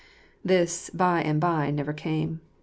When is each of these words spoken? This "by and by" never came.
This 0.43 0.89
"by 0.89 1.21
and 1.21 1.39
by" 1.39 1.69
never 1.69 1.93
came. 1.93 2.41